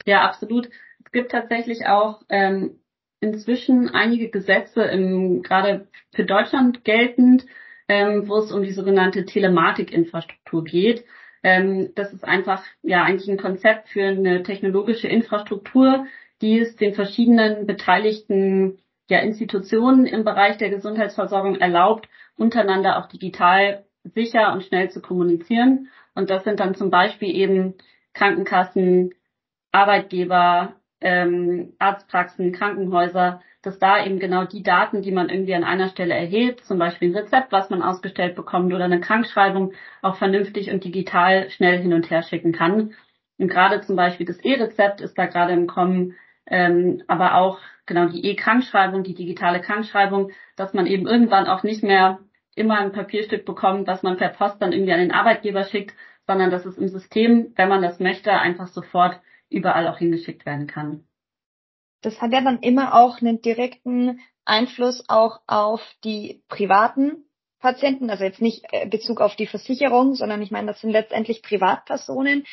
Ja, 0.07 0.21
absolut. 0.21 0.67
Es 1.05 1.11
gibt 1.11 1.31
tatsächlich 1.31 1.85
auch 1.85 2.21
ähm, 2.29 2.71
inzwischen 3.19 3.89
einige 3.89 4.29
Gesetze 4.29 4.83
im, 4.83 5.41
gerade 5.41 5.87
für 6.13 6.25
Deutschland 6.25 6.83
geltend, 6.83 7.45
ähm, 7.87 8.27
wo 8.27 8.37
es 8.37 8.51
um 8.51 8.63
die 8.63 8.71
sogenannte 8.71 9.25
Telematikinfrastruktur 9.25 10.63
geht. 10.63 11.05
Ähm, 11.43 11.91
das 11.95 12.13
ist 12.13 12.23
einfach 12.23 12.63
ja 12.83 13.03
eigentlich 13.03 13.29
ein 13.29 13.37
Konzept 13.37 13.89
für 13.89 14.03
eine 14.03 14.43
technologische 14.43 15.07
Infrastruktur, 15.07 16.05
die 16.41 16.59
es 16.59 16.75
den 16.75 16.93
verschiedenen 16.93 17.65
beteiligten 17.65 18.79
ja, 19.09 19.19
Institutionen 19.19 20.05
im 20.05 20.23
Bereich 20.23 20.57
der 20.57 20.69
Gesundheitsversorgung 20.69 21.55
erlaubt, 21.55 22.09
untereinander 22.35 22.97
auch 22.97 23.07
digital 23.07 23.85
sicher 24.03 24.53
und 24.53 24.63
schnell 24.63 24.89
zu 24.89 25.01
kommunizieren. 25.01 25.89
Und 26.13 26.29
das 26.29 26.43
sind 26.43 26.59
dann 26.59 26.75
zum 26.75 26.89
Beispiel 26.89 27.33
eben 27.35 27.75
Krankenkassen, 28.13 29.13
Arbeitgeber, 29.71 30.75
ähm, 31.01 31.73
Arztpraxen, 31.79 32.51
Krankenhäuser, 32.51 33.41
dass 33.61 33.79
da 33.79 34.03
eben 34.03 34.19
genau 34.19 34.45
die 34.45 34.63
Daten, 34.63 35.01
die 35.01 35.11
man 35.11 35.29
irgendwie 35.29 35.55
an 35.55 35.63
einer 35.63 35.89
Stelle 35.89 36.13
erhebt, 36.13 36.63
zum 36.65 36.79
Beispiel 36.79 37.09
ein 37.09 37.15
Rezept, 37.15 37.51
was 37.51 37.69
man 37.69 37.81
ausgestellt 37.81 38.35
bekommt 38.35 38.73
oder 38.73 38.85
eine 38.85 39.01
Krankschreibung, 39.01 39.73
auch 40.01 40.15
vernünftig 40.15 40.71
und 40.71 40.83
digital 40.83 41.49
schnell 41.49 41.77
hin 41.79 41.93
und 41.93 42.09
her 42.09 42.23
schicken 42.23 42.51
kann. 42.51 42.93
Und 43.37 43.47
gerade 43.49 43.81
zum 43.81 43.95
Beispiel 43.95 44.25
das 44.25 44.39
E-Rezept 44.39 45.01
ist 45.01 45.17
da 45.17 45.25
gerade 45.25 45.53
im 45.53 45.67
Kommen, 45.67 46.15
ähm, 46.47 47.03
aber 47.07 47.35
auch 47.35 47.59
genau 47.85 48.07
die 48.07 48.25
E-Krankschreibung, 48.25 49.03
die 49.03 49.13
digitale 49.13 49.61
Krankschreibung, 49.61 50.31
dass 50.55 50.73
man 50.73 50.87
eben 50.87 51.07
irgendwann 51.07 51.47
auch 51.47 51.63
nicht 51.63 51.83
mehr 51.83 52.19
immer 52.55 52.79
ein 52.79 52.91
Papierstück 52.91 53.45
bekommt, 53.45 53.87
was 53.87 54.01
man 54.01 54.17
per 54.17 54.29
Post 54.29 54.61
dann 54.61 54.71
irgendwie 54.71 54.93
an 54.93 54.99
den 54.99 55.11
Arbeitgeber 55.11 55.63
schickt, 55.63 55.95
sondern 56.25 56.49
dass 56.49 56.65
es 56.65 56.77
im 56.77 56.87
System, 56.87 57.53
wenn 57.55 57.69
man 57.69 57.81
das 57.81 57.99
möchte, 57.99 58.31
einfach 58.31 58.67
sofort 58.67 59.19
überall 59.49 59.87
auch 59.87 59.97
hingeschickt 59.97 60.45
werden 60.45 60.67
kann. 60.67 61.07
Das 62.01 62.21
hat 62.21 62.31
ja 62.31 62.41
dann 62.41 62.59
immer 62.59 62.93
auch 62.93 63.21
einen 63.21 63.41
direkten 63.41 64.19
Einfluss 64.45 65.03
auch 65.07 65.41
auf 65.47 65.81
die 66.03 66.43
privaten 66.47 67.25
Patienten, 67.59 68.09
also 68.09 68.23
jetzt 68.23 68.41
nicht 68.41 68.65
äh, 68.71 68.87
Bezug 68.87 69.19
auf 69.19 69.35
die 69.35 69.47
Versicherung, 69.47 70.13
sondern 70.13 70.41
ich 70.41 70.51
meine, 70.51 70.67
das 70.67 70.81
sind 70.81 70.91
letztendlich 70.91 71.41
Privatpersonen. 71.41 72.45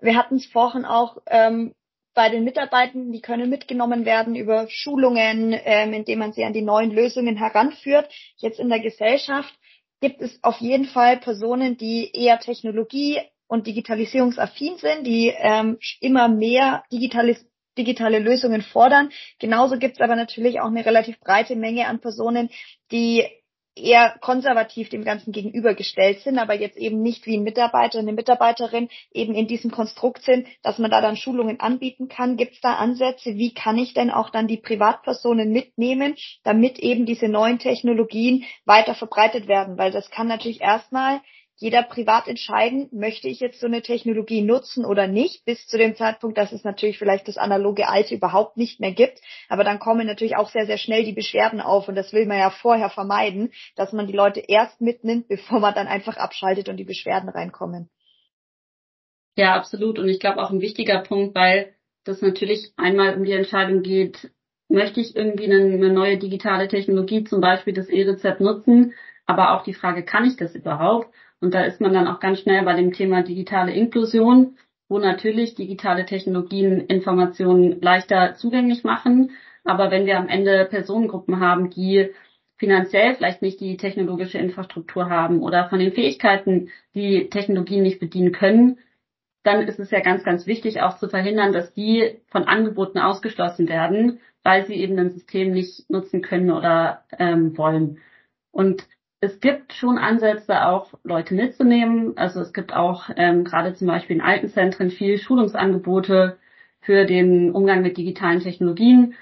Wir 0.00 0.16
hatten 0.16 0.36
es 0.36 0.46
vorhin 0.46 0.84
auch 0.84 1.18
ähm, 1.26 1.74
bei 2.14 2.28
den 2.28 2.44
Mitarbeitern, 2.44 3.10
die 3.10 3.20
können 3.20 3.50
mitgenommen 3.50 4.04
werden 4.04 4.36
über 4.36 4.66
Schulungen, 4.68 5.54
ähm, 5.64 5.92
indem 5.92 6.20
man 6.20 6.32
sie 6.32 6.44
an 6.44 6.52
die 6.52 6.62
neuen 6.62 6.90
Lösungen 6.90 7.36
heranführt. 7.36 8.08
Jetzt 8.36 8.60
in 8.60 8.68
der 8.68 8.80
Gesellschaft 8.80 9.52
gibt 10.00 10.20
es 10.20 10.38
auf 10.42 10.58
jeden 10.58 10.84
Fall 10.84 11.18
Personen, 11.18 11.76
die 11.76 12.10
eher 12.12 12.38
Technologie 12.38 13.20
und 13.52 13.66
digitalisierungsaffin 13.66 14.78
sind, 14.78 15.06
die 15.06 15.30
ähm, 15.36 15.78
immer 16.00 16.28
mehr 16.28 16.84
digitalis 16.90 17.44
digitale 17.76 18.18
Lösungen 18.18 18.62
fordern. 18.62 19.10
Genauso 19.38 19.78
gibt 19.78 19.96
es 19.96 20.00
aber 20.00 20.16
natürlich 20.16 20.60
auch 20.60 20.66
eine 20.66 20.84
relativ 20.84 21.18
breite 21.20 21.56
Menge 21.56 21.86
an 21.86 22.00
Personen, 22.00 22.50
die 22.90 23.24
eher 23.74 24.14
konservativ 24.20 24.90
dem 24.90 25.04
Ganzen 25.04 25.32
gegenübergestellt 25.32 26.20
sind, 26.20 26.38
aber 26.38 26.54
jetzt 26.54 26.76
eben 26.76 27.00
nicht 27.00 27.24
wie 27.26 27.38
ein 27.38 27.42
Mitarbeiter, 27.42 27.98
eine 27.98 28.12
Mitarbeiterin 28.12 28.88
eben 29.10 29.34
in 29.34 29.46
diesem 29.46 29.70
Konstrukt 29.70 30.22
sind, 30.22 30.46
dass 30.62 30.78
man 30.78 30.90
da 30.90 31.00
dann 31.00 31.16
Schulungen 31.16 31.60
anbieten 31.60 32.08
kann. 32.08 32.36
Gibt 32.36 32.52
es 32.52 32.60
da 32.60 32.74
Ansätze? 32.74 33.36
Wie 33.36 33.54
kann 33.54 33.78
ich 33.78 33.94
denn 33.94 34.10
auch 34.10 34.28
dann 34.28 34.46
die 34.46 34.58
Privatpersonen 34.58 35.50
mitnehmen, 35.50 36.16
damit 36.42 36.78
eben 36.78 37.06
diese 37.06 37.28
neuen 37.28 37.58
Technologien 37.58 38.44
weiter 38.66 38.94
verbreitet 38.94 39.48
werden? 39.48 39.78
Weil 39.78 39.90
das 39.90 40.10
kann 40.10 40.28
natürlich 40.28 40.60
erstmal 40.60 41.20
jeder 41.56 41.82
privat 41.82 42.26
entscheiden, 42.28 42.88
möchte 42.92 43.28
ich 43.28 43.40
jetzt 43.40 43.60
so 43.60 43.66
eine 43.66 43.82
Technologie 43.82 44.42
nutzen 44.42 44.84
oder 44.84 45.06
nicht, 45.06 45.44
bis 45.44 45.66
zu 45.66 45.78
dem 45.78 45.94
Zeitpunkt, 45.94 46.36
dass 46.36 46.52
es 46.52 46.64
natürlich 46.64 46.98
vielleicht 46.98 47.28
das 47.28 47.36
analoge 47.36 47.88
Alte 47.88 48.14
überhaupt 48.14 48.56
nicht 48.56 48.80
mehr 48.80 48.92
gibt. 48.92 49.20
Aber 49.48 49.62
dann 49.62 49.78
kommen 49.78 50.06
natürlich 50.06 50.36
auch 50.36 50.50
sehr, 50.50 50.66
sehr 50.66 50.78
schnell 50.78 51.04
die 51.04 51.12
Beschwerden 51.12 51.60
auf 51.60 51.88
und 51.88 51.94
das 51.94 52.12
will 52.12 52.26
man 52.26 52.38
ja 52.38 52.50
vorher 52.50 52.90
vermeiden, 52.90 53.52
dass 53.76 53.92
man 53.92 54.06
die 54.06 54.12
Leute 54.12 54.40
erst 54.40 54.80
mitnimmt, 54.80 55.28
bevor 55.28 55.60
man 55.60 55.74
dann 55.74 55.86
einfach 55.86 56.16
abschaltet 56.16 56.68
und 56.68 56.76
die 56.76 56.84
Beschwerden 56.84 57.28
reinkommen. 57.28 57.90
Ja, 59.36 59.54
absolut. 59.54 59.98
Und 59.98 60.08
ich 60.08 60.20
glaube 60.20 60.42
auch 60.42 60.50
ein 60.50 60.60
wichtiger 60.60 60.98
Punkt, 60.98 61.34
weil 61.34 61.74
das 62.04 62.20
natürlich 62.20 62.72
einmal 62.76 63.16
um 63.16 63.24
die 63.24 63.32
Entscheidung 63.32 63.82
geht, 63.82 64.30
möchte 64.68 65.00
ich 65.00 65.14
irgendwie 65.14 65.44
eine, 65.44 65.92
neue 65.92 66.18
digitale 66.18 66.68
Technologie, 66.68 67.24
zum 67.24 67.40
Beispiel 67.40 67.74
das 67.74 67.88
E-Rezept 67.88 68.40
nutzen, 68.40 68.94
aber 69.26 69.52
auch 69.52 69.62
die 69.62 69.74
Frage, 69.74 70.04
kann 70.04 70.24
ich 70.24 70.36
das 70.36 70.54
überhaupt? 70.54 71.14
Und 71.42 71.54
da 71.54 71.64
ist 71.64 71.80
man 71.80 71.92
dann 71.92 72.06
auch 72.06 72.20
ganz 72.20 72.38
schnell 72.38 72.64
bei 72.64 72.74
dem 72.74 72.92
Thema 72.92 73.22
digitale 73.22 73.72
Inklusion, 73.72 74.56
wo 74.88 75.00
natürlich 75.00 75.56
digitale 75.56 76.06
Technologien 76.06 76.86
Informationen 76.86 77.80
leichter 77.80 78.34
zugänglich 78.34 78.84
machen. 78.84 79.32
Aber 79.64 79.90
wenn 79.90 80.06
wir 80.06 80.18
am 80.18 80.28
Ende 80.28 80.66
Personengruppen 80.70 81.40
haben, 81.40 81.68
die 81.68 82.10
finanziell 82.58 83.16
vielleicht 83.16 83.42
nicht 83.42 83.60
die 83.60 83.76
technologische 83.76 84.38
Infrastruktur 84.38 85.10
haben 85.10 85.42
oder 85.42 85.68
von 85.68 85.80
den 85.80 85.92
Fähigkeiten 85.92 86.70
die 86.94 87.28
Technologien 87.28 87.82
nicht 87.82 87.98
bedienen 87.98 88.30
können, 88.30 88.78
dann 89.42 89.66
ist 89.66 89.80
es 89.80 89.90
ja 89.90 89.98
ganz, 89.98 90.22
ganz 90.22 90.46
wichtig 90.46 90.80
auch 90.80 90.96
zu 90.96 91.08
verhindern, 91.08 91.52
dass 91.52 91.74
die 91.74 92.20
von 92.28 92.44
Angeboten 92.44 93.00
ausgeschlossen 93.00 93.68
werden, 93.68 94.20
weil 94.44 94.64
sie 94.64 94.74
eben 94.74 94.96
ein 94.96 95.10
System 95.10 95.50
nicht 95.50 95.90
nutzen 95.90 96.22
können 96.22 96.52
oder 96.52 97.04
ähm, 97.18 97.58
wollen. 97.58 97.98
Und 98.52 98.86
es 99.22 99.38
gibt 99.38 99.72
schon 99.72 99.98
Ansätze, 99.98 100.66
auch 100.66 100.94
Leute 101.04 101.34
mitzunehmen. 101.34 102.18
Also 102.18 102.40
es 102.40 102.52
gibt 102.52 102.74
auch 102.74 103.08
ähm, 103.16 103.44
gerade 103.44 103.72
zum 103.72 103.86
Beispiel 103.86 104.16
in 104.16 104.22
Altenzentren 104.22 104.90
viel 104.90 105.16
Schulungsangebote 105.16 106.38
für 106.80 107.04
den 107.04 107.52
Umgang 107.52 107.82
mit 107.82 107.96
digitalen 107.96 108.40
Technologien. 108.40 109.14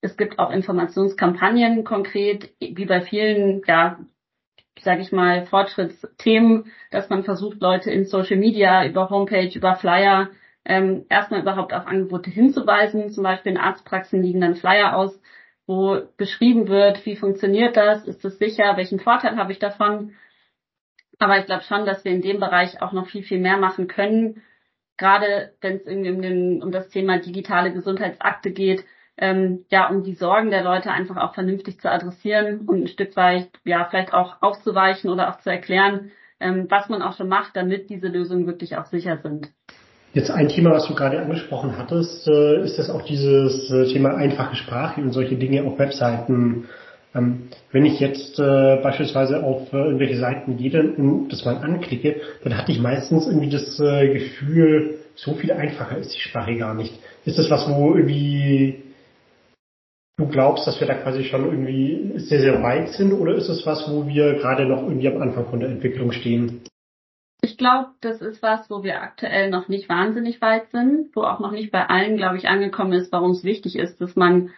Es 0.00 0.16
gibt 0.16 0.38
auch 0.38 0.52
Informationskampagnen 0.52 1.82
konkret, 1.82 2.54
wie 2.60 2.84
bei 2.84 3.00
vielen, 3.00 3.62
ja, 3.66 3.98
sage 4.80 5.00
ich 5.00 5.10
mal, 5.10 5.44
Fortschrittsthemen, 5.46 6.70
dass 6.92 7.10
man 7.10 7.24
versucht, 7.24 7.60
Leute 7.60 7.90
in 7.90 8.04
Social 8.04 8.36
Media, 8.36 8.86
über 8.86 9.10
Homepage, 9.10 9.50
über 9.52 9.74
Flyer 9.74 10.28
ähm, 10.64 11.04
erstmal 11.08 11.40
überhaupt 11.40 11.74
auf 11.74 11.88
Angebote 11.88 12.30
hinzuweisen. 12.30 13.10
Zum 13.10 13.24
Beispiel 13.24 13.50
in 13.50 13.58
Arztpraxen 13.58 14.22
liegen 14.22 14.40
dann 14.40 14.54
Flyer 14.54 14.94
aus, 14.94 15.20
wo 15.68 16.00
beschrieben 16.16 16.66
wird, 16.66 17.04
wie 17.04 17.14
funktioniert 17.14 17.76
das, 17.76 18.06
ist 18.06 18.24
es 18.24 18.38
sicher, 18.38 18.76
welchen 18.76 18.98
Vorteil 18.98 19.36
habe 19.36 19.52
ich 19.52 19.58
davon. 19.58 20.14
Aber 21.18 21.38
ich 21.38 21.44
glaube 21.44 21.62
schon, 21.64 21.84
dass 21.84 22.04
wir 22.04 22.12
in 22.12 22.22
dem 22.22 22.40
Bereich 22.40 22.80
auch 22.80 22.92
noch 22.92 23.06
viel, 23.06 23.22
viel 23.22 23.38
mehr 23.38 23.58
machen 23.58 23.86
können. 23.86 24.42
Gerade 24.96 25.52
wenn 25.60 25.76
es 25.76 25.86
irgendwie 25.86 26.10
um, 26.10 26.22
den, 26.22 26.62
um 26.62 26.72
das 26.72 26.88
Thema 26.88 27.18
digitale 27.18 27.70
Gesundheitsakte 27.70 28.50
geht, 28.50 28.84
ähm, 29.18 29.66
ja, 29.70 29.90
um 29.90 30.02
die 30.02 30.14
Sorgen 30.14 30.50
der 30.50 30.62
Leute 30.62 30.90
einfach 30.90 31.18
auch 31.18 31.34
vernünftig 31.34 31.80
zu 31.80 31.90
adressieren 31.90 32.60
und 32.66 32.84
ein 32.84 32.88
Stück 32.88 33.14
weit, 33.16 33.50
ja, 33.64 33.84
vielleicht 33.84 34.14
auch 34.14 34.40
aufzuweichen 34.40 35.10
oder 35.10 35.28
auch 35.28 35.40
zu 35.40 35.50
erklären, 35.50 36.12
ähm, 36.40 36.66
was 36.70 36.88
man 36.88 37.02
auch 37.02 37.16
schon 37.16 37.28
macht, 37.28 37.56
damit 37.56 37.90
diese 37.90 38.08
Lösungen 38.08 38.46
wirklich 38.46 38.76
auch 38.78 38.86
sicher 38.86 39.18
sind. 39.18 39.52
Jetzt 40.14 40.30
ein 40.30 40.48
Thema, 40.48 40.70
was 40.70 40.86
du 40.86 40.94
gerade 40.94 41.20
angesprochen 41.20 41.76
hattest, 41.76 42.26
äh, 42.28 42.64
ist 42.64 42.78
das 42.78 42.88
auch 42.88 43.02
dieses 43.02 43.70
äh, 43.70 43.92
Thema 43.92 44.16
einfache 44.16 44.56
Sprache 44.56 45.00
und 45.00 45.12
solche 45.12 45.36
Dinge 45.36 45.64
auf 45.64 45.78
Webseiten. 45.78 46.64
Ähm, 47.14 47.48
wenn 47.72 47.84
ich 47.84 48.00
jetzt 48.00 48.38
äh, 48.38 48.80
beispielsweise 48.82 49.42
auf 49.42 49.72
irgendwelche 49.72 50.16
Seiten 50.16 50.56
gehe 50.56 50.94
und 50.96 51.28
das 51.28 51.44
mal 51.44 51.58
anklicke, 51.58 52.16
dann 52.42 52.56
hatte 52.56 52.72
ich 52.72 52.80
meistens 52.80 53.26
irgendwie 53.26 53.50
das 53.50 53.76
Gefühl, 53.76 54.98
so 55.14 55.34
viel 55.34 55.52
einfacher 55.52 55.98
ist 55.98 56.14
die 56.14 56.20
Sprache 56.20 56.56
gar 56.56 56.74
nicht. 56.74 56.94
Ist 57.24 57.38
das 57.38 57.50
was, 57.50 57.68
wo 57.68 57.94
irgendwie 57.94 58.82
du 60.16 60.26
glaubst, 60.26 60.66
dass 60.66 60.80
wir 60.80 60.86
da 60.86 60.94
quasi 60.94 61.24
schon 61.24 61.44
irgendwie 61.44 62.18
sehr, 62.18 62.40
sehr 62.40 62.62
weit 62.62 62.90
sind 62.90 63.12
oder 63.12 63.34
ist 63.34 63.48
es 63.48 63.64
was, 63.66 63.90
wo 63.90 64.06
wir 64.06 64.34
gerade 64.34 64.66
noch 64.66 64.82
irgendwie 64.82 65.08
am 65.08 65.22
Anfang 65.22 65.46
von 65.46 65.60
der 65.60 65.70
Entwicklung 65.70 66.12
stehen? 66.12 66.62
Ich 67.40 67.56
glaube, 67.56 67.90
das 68.00 68.20
ist 68.20 68.42
was, 68.42 68.68
wo 68.68 68.82
wir 68.82 69.00
aktuell 69.00 69.48
noch 69.50 69.68
nicht 69.68 69.88
wahnsinnig 69.88 70.40
weit 70.40 70.70
sind, 70.70 71.14
wo 71.14 71.22
auch 71.22 71.38
noch 71.38 71.52
nicht 71.52 71.70
bei 71.70 71.86
allen, 71.86 72.16
glaube 72.16 72.36
ich, 72.36 72.48
angekommen 72.48 72.92
ist, 72.92 73.12
warum 73.12 73.30
es 73.30 73.44
wichtig 73.44 73.76
ist, 73.76 74.00
dass 74.00 74.16
man 74.16 74.50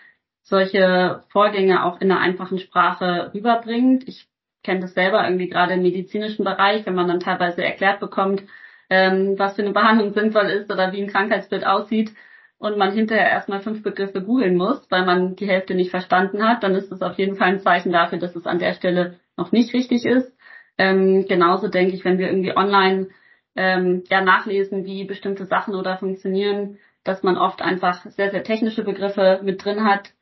solche 0.43 1.23
Vorgänge 1.29 1.85
auch 1.85 2.01
in 2.01 2.11
einer 2.11 2.21
einfachen 2.21 2.59
Sprache 2.59 3.33
rüberbringt. 3.35 4.09
Ich 4.09 4.29
kenne 4.63 4.81
das 4.81 4.95
selber 4.95 5.25
irgendwie 5.25 5.49
gerade 5.49 5.75
im 5.75 5.83
medizinischen 5.83 6.45
Bereich, 6.45 6.87
wenn 6.87 6.95
man 6.95 7.09
dann 7.09 7.21
teilweise 7.21 7.63
erklärt 7.63 8.01
bekommt, 8.01 8.43
ähm, 8.89 9.39
was 9.39 9.57
für 9.57 9.63
eine 9.63 9.73
Behandlung 9.73 10.13
sinnvoll 10.15 10.47
ist 10.47 10.73
oder 10.73 10.93
wie 10.93 11.03
ein 11.03 11.11
Krankheitsbild 11.11 11.67
aussieht 11.67 12.13
und 12.59 12.77
man 12.77 12.93
hinterher 12.93 13.29
erstmal 13.29 13.61
fünf 13.61 13.83
Begriffe 13.83 14.23
googeln 14.23 14.57
muss, 14.57 14.91
weil 14.91 15.05
man 15.05 15.37
die 15.37 15.49
Hälfte 15.49 15.75
nicht 15.75 15.91
verstanden 15.91 16.47
hat, 16.47 16.63
dann 16.63 16.75
ist 16.75 16.91
das 16.91 17.03
auf 17.03 17.19
jeden 17.19 17.37
Fall 17.37 17.49
ein 17.49 17.61
Zeichen 17.61 17.93
dafür, 17.93 18.19
dass 18.19 18.37
es 18.37 18.47
an 18.47 18.59
der 18.59 18.75
Stelle 18.75 19.19
noch 19.37 19.53
nicht 19.53 19.73
richtig 19.73 20.05
ist. 20.05 20.37
Ähm, 20.81 21.27
genauso 21.29 21.69
denke 21.69 21.95
ich, 21.95 22.07
wenn 22.07 22.17
wir 22.17 22.29
irgendwie 22.29 22.57
online 22.57 23.09
ähm, 23.55 24.03
ja 24.09 24.23
nachlesen, 24.23 24.87
wie 24.87 25.05
bestimmte 25.05 25.45
Sachen 25.45 25.75
oder 25.75 25.99
funktionieren, 25.99 26.79
dass 27.05 27.23
man 27.23 27.37
oft 27.37 27.61
einfach 27.61 28.03
sehr, 28.07 28.31
sehr 28.31 28.45
technische 28.45 28.83
Begriffe 28.83 29.41
mit 29.43 29.63
drin 29.63 29.85
hat, 29.85 30.15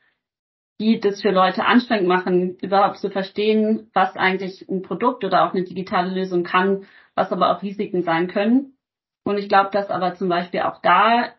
die 0.80 0.98
das 0.98 1.22
für 1.22 1.30
Leute 1.30 1.64
anstrengend 1.64 2.08
machen, 2.08 2.56
überhaupt 2.60 2.98
zu 2.98 3.08
verstehen, 3.08 3.88
was 3.94 4.16
eigentlich 4.16 4.68
ein 4.68 4.82
Produkt 4.82 5.22
oder 5.22 5.44
auch 5.44 5.54
eine 5.54 5.62
digitale 5.62 6.12
Lösung 6.12 6.42
kann, 6.42 6.86
was 7.14 7.30
aber 7.30 7.52
auch 7.52 7.62
Risiken 7.62 8.02
sein 8.02 8.26
können. 8.26 8.76
Und 9.22 9.38
ich 9.38 9.48
glaube, 9.48 9.70
dass 9.72 9.90
aber 9.90 10.14
zum 10.14 10.28
Beispiel 10.28 10.62
auch 10.62 10.80
da 10.82 11.34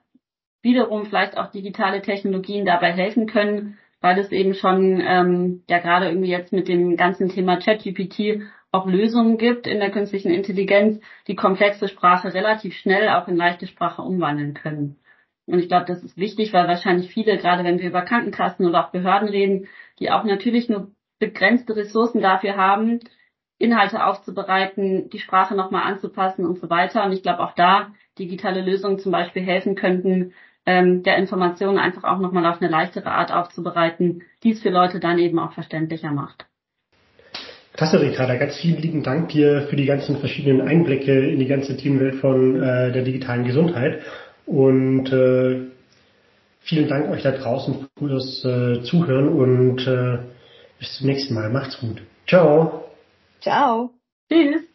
wiederum 0.62 1.08
vielleicht 1.08 1.38
auch 1.38 1.52
digitale 1.52 2.02
Technologien 2.02 2.66
dabei 2.66 2.94
helfen 2.94 3.28
können, 3.28 3.78
weil 4.00 4.18
es 4.18 4.32
eben 4.32 4.54
schon 4.54 5.02
ähm, 5.06 5.64
ja 5.70 5.80
gerade 5.80 6.08
irgendwie 6.08 6.32
jetzt 6.32 6.54
mit 6.54 6.70
dem 6.70 6.96
ganzen 6.96 7.28
Thema 7.28 7.58
ChatGPT 7.58 8.44
auch 8.72 8.86
Lösungen 8.86 9.38
gibt 9.38 9.68
in 9.68 9.80
der 9.80 9.92
künstlichen 9.92 10.32
Intelligenz, 10.32 11.00
die 11.28 11.36
komplexe 11.36 11.88
Sprache 11.88 12.34
relativ 12.34 12.76
schnell 12.76 13.10
auch 13.10 13.28
in 13.28 13.36
leichte 13.36 13.68
Sprache 13.68 14.02
umwandeln 14.02 14.54
können. 14.54 15.00
Und 15.48 15.60
ich 15.60 15.68
glaube, 15.68 15.86
das 15.86 16.04
ist 16.04 16.18
wichtig, 16.18 16.54
weil 16.54 16.68
wahrscheinlich 16.68 17.10
viele, 17.10 17.38
gerade 17.38 17.64
wenn 17.64 17.80
wir 17.80 17.90
über 17.90 18.04
Krankenkassen 18.04 18.68
oder 18.68 18.86
auch 18.86 18.92
Behörden 18.92 19.30
reden, 19.30 19.68
die 19.98 20.12
auch 20.12 20.24
natürlich 20.24 20.70
nur 20.70 20.92
begrenzte 21.18 21.76
Ressourcen 21.76 22.22
dafür 22.22 22.56
haben, 22.56 23.00
Inhalte 23.58 24.06
aufzubereiten, 24.06 25.10
die 25.10 25.20
Sprache 25.20 25.56
nochmal 25.56 25.84
anzupassen 25.84 26.46
und 26.46 26.60
so 26.60 26.70
weiter. 26.70 27.04
Und 27.04 27.12
ich 27.12 27.24
glaube, 27.24 27.40
auch 27.40 27.54
da 27.54 27.92
digitale 28.18 28.62
Lösungen 28.62 29.00
zum 29.00 29.12
Beispiel 29.12 29.42
helfen 29.42 29.76
könnten, 29.76 30.34
ähm, 30.66 31.04
der 31.04 31.18
Informationen 31.18 31.80
einfach 31.80 32.04
auch 32.04 32.20
nochmal 32.20 32.46
auf 32.46 32.62
eine 32.62 32.70
leichtere 32.70 33.12
Art 33.12 33.32
aufzubereiten, 33.32 34.24
die 34.44 34.52
es 34.52 34.62
für 34.62 34.70
Leute 34.70 35.00
dann 35.00 35.18
eben 35.18 35.40
auch 35.40 35.54
verständlicher 35.54 36.12
macht. 36.12 36.49
Klasse, 37.80 38.02
Ricarda. 38.02 38.36
Ganz 38.36 38.58
vielen 38.58 38.82
lieben 38.82 39.04
Dank 39.04 39.30
dir 39.30 39.68
für 39.70 39.78
die 39.78 39.86
ganzen 39.86 40.18
verschiedenen 40.18 40.60
Einblicke 40.60 41.30
in 41.30 41.40
die 41.40 41.46
ganze 41.46 41.78
Themenwelt 41.78 42.16
von 42.16 42.62
äh, 42.62 42.92
der 42.92 43.04
digitalen 43.04 43.46
Gesundheit. 43.46 44.02
Und 44.46 45.10
äh, 45.14 45.62
vielen 46.60 46.90
Dank 46.90 47.10
euch 47.10 47.24
da 47.24 47.32
draußen 47.32 47.88
fürs 47.98 48.44
äh, 48.44 48.84
Zuhören 48.84 49.30
und 49.30 49.88
äh, 49.88 50.18
bis 50.78 50.98
zum 50.98 51.08
nächsten 51.08 51.34
Mal. 51.34 51.50
Macht's 51.52 51.80
gut. 51.80 52.02
Ciao. 52.28 52.84
Ciao. 53.40 53.92
Tschüss. 54.30 54.69